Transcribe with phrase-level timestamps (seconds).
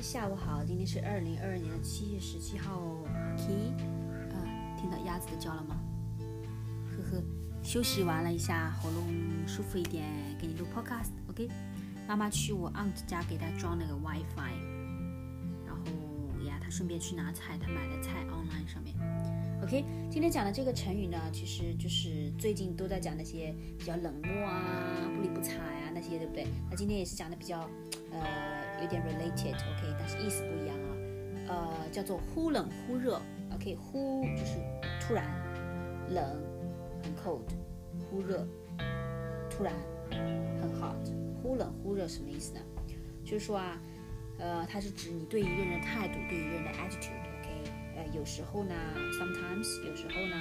[0.00, 2.80] 下午好，今天是二零二二年的七月十七号。
[3.36, 3.74] ，K，
[4.30, 5.76] 呃，听到鸭子的叫了吗？
[6.90, 7.22] 呵呵，
[7.64, 9.04] 休息完了一下，喉咙
[9.46, 10.04] 舒服一点，
[10.40, 11.10] 给你录 podcast。
[11.28, 11.48] OK，
[12.06, 14.54] 妈妈去我 aunt 家给她装那个 WiFi，
[16.66, 18.94] 后呀，她顺便去拿菜，她买的菜 online 上面。
[19.62, 26.46] OK，今天讲的这个成语呢，其实就是最近都在讲那些比较冷漠啊、不理不睬啊那些，对不对？
[26.70, 27.68] 那今天也是讲的比较，
[28.12, 28.66] 呃。
[28.82, 30.92] 有点 related，OK，但是意思不一样啊。
[31.48, 33.18] 呃，叫做忽冷忽热
[33.54, 34.58] ，OK，忽就是
[35.00, 35.24] 突然
[36.10, 36.22] 冷，
[37.02, 37.40] 很 cold，
[38.10, 38.46] 忽热
[39.48, 39.72] 突然
[40.60, 40.94] 很 hot，
[41.42, 42.60] 忽冷忽热什么意思呢？
[43.24, 43.80] 就是说啊，
[44.38, 47.48] 呃，它是指你对一个人的态度，对一个人的 attitude，OK，
[47.96, 48.74] 呃，有时候呢
[49.18, 50.36] ，sometimes，有时候呢，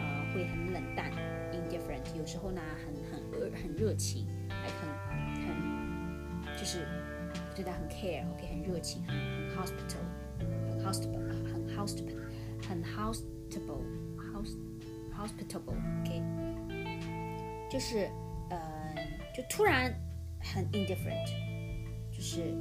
[0.00, 1.10] 呃，会很冷淡
[1.52, 4.88] ，indifferent，有时候呢，很很很热情，还很
[5.46, 6.86] 很就是。
[7.54, 9.14] 对他很 care，OK，很热情，很
[9.50, 10.04] hospital
[10.38, 12.20] 很 hospital 很 hospitable
[12.68, 13.82] 很 hospitable
[15.14, 16.22] hospitable ok
[17.70, 18.08] 就是
[18.50, 18.94] 呃，
[19.34, 19.92] 就突然
[20.40, 21.26] 很 indifferent，
[22.10, 22.54] 就是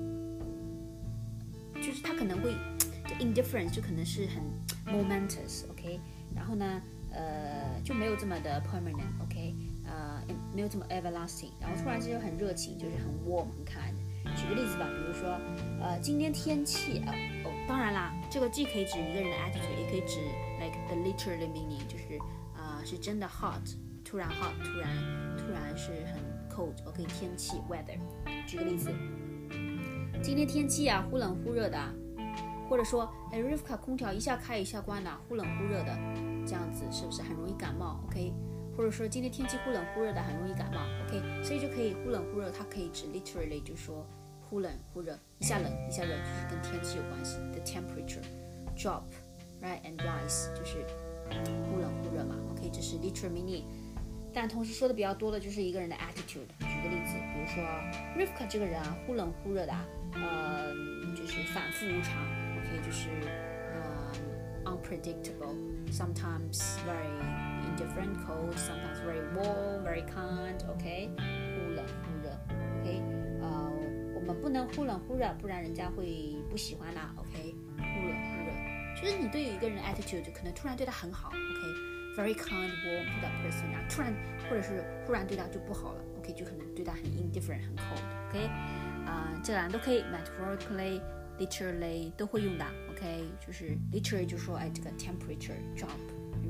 [2.05, 2.53] 他可能会
[3.07, 4.43] 就 indifference 就可能是很
[4.93, 5.99] momentous，OK，
[6.35, 10.21] 然后呢，呃，就没有这么的 permanent，OK，呃，
[10.53, 13.95] 没有这么 everlasting，然后突然之间很热情，就是很 warm，很 kind。
[14.35, 15.39] 举个例子吧，比如说，
[15.81, 17.13] 呃，今天天气啊，
[17.45, 20.19] 哦，当然啦，这个既可以指一个人的 attitude，也可以指
[20.59, 22.19] like the literally meaning，就是
[22.55, 23.61] 啊，是真的 hot，
[24.03, 24.89] 突然 hot，突然
[25.37, 27.97] 突然是很 cold，OK，天气 weather。
[28.47, 28.91] 举个例子，
[30.25, 31.77] 今天天气啊，忽冷忽热的，
[32.67, 35.95] 或者说，哎，Rivka 空调一下开一下关的，忽冷忽热的，
[36.47, 38.33] 这样子是不是很容易感冒？OK。
[38.75, 44.03] 或者说今天天气忽冷忽热的，很容易感冒，OK，所以就可以忽冷忽热，它可以指 literally 就说
[44.49, 47.38] 忽冷忽热，一下冷一下热，就是跟天气有关系。
[47.53, 48.25] The temperature
[48.75, 49.03] drop,
[49.61, 50.83] right and rise 就是
[51.69, 53.66] 忽冷忽热嘛，OK，这是 literal meaning。
[54.33, 56.50] 但同时说的比较多的就是一个人的 attitude。
[56.88, 57.63] 例子，比如说
[58.18, 59.73] Rivka 这个人啊，忽冷忽热的，
[60.13, 60.73] 呃，
[61.16, 62.22] 就是反复无常
[62.57, 63.09] ，OK，就是
[63.73, 64.12] 呃
[64.66, 67.07] unpredictable，sometimes very
[67.66, 70.59] indifferent cold，sometimes very warm, very kind.
[70.69, 71.22] OK，忽
[71.75, 72.28] 冷忽热。
[72.81, 72.85] OK，
[73.41, 73.45] 呃，
[74.16, 77.13] 我们不能忽冷忽热，不然人家会不喜欢啦。
[77.18, 78.51] OK，忽冷忽热，
[79.01, 81.94] 就是你对于一个人 attitude，可能突然对他很好，OK。
[82.15, 83.87] Very kind, warm to that person 然后。
[83.89, 84.13] 突然
[84.49, 86.01] 或者是忽然对他就不好了。
[86.19, 88.29] OK，就可能对他很 indifferent, 很 cold。
[88.29, 88.47] OK，
[89.05, 91.01] 啊，这两都可以，metaphorically,
[91.39, 92.65] literally 都会用的。
[92.91, 95.89] OK，就是 literally 就说哎这个 temperature drop。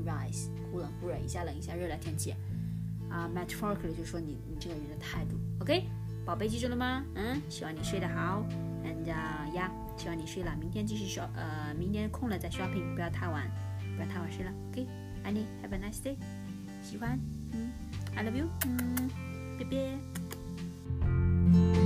[0.04, 2.32] rise，忽冷忽热，一下冷一下热的天气，
[3.08, 5.84] 啊，metaphorically 就说你你这个人的态度，OK，
[6.24, 7.02] 宝贝记住了吗？
[7.14, 8.46] 嗯，希望你睡得好
[8.84, 13.50] ，and 呀，希望你睡了，明天继续 shop，呃，明天空了再 shopping，不要太晚，
[13.96, 14.86] 不要太晚睡了，OK，
[15.26, 16.16] Annie, have a nice day.
[16.82, 17.18] 喜欢，
[17.52, 17.72] 嗯
[18.14, 19.10] ，I mm, love you，嗯，
[19.58, 19.76] 拜拜。
[21.04, 21.85] Mm,